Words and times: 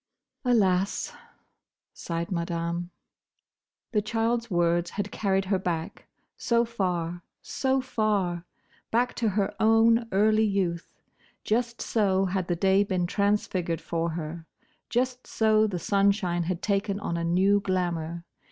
"Alas!" 0.43 1.13
sighed 1.93 2.31
Madame. 2.31 2.89
The 3.91 4.01
child's 4.01 4.49
words 4.49 4.89
had 4.89 5.11
carried 5.11 5.45
her 5.45 5.59
back, 5.59 6.07
so 6.35 6.65
far, 6.65 7.21
so 7.39 7.81
far! 7.81 8.43
Back 8.89 9.13
to 9.17 9.29
her 9.29 9.53
own 9.59 10.07
early 10.11 10.41
youth. 10.43 10.91
Just 11.43 11.83
so 11.83 12.25
had 12.25 12.47
the 12.47 12.55
day 12.55 12.83
been 12.83 13.05
transfigured 13.05 13.79
for 13.79 14.09
her. 14.17 14.47
Just 14.89 15.27
so 15.27 15.67
the 15.67 15.77
sunshine 15.77 16.41
had 16.45 16.63
taken 16.63 16.99
on 16.99 17.15
a 17.15 17.23
new 17.23 17.59
glamour. 17.59 18.25